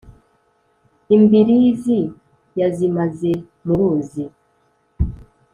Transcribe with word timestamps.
Imbirizi 1.15 1.99
yazimaze 2.59 3.31
mu 3.65 3.73
ruzi. 3.79 4.25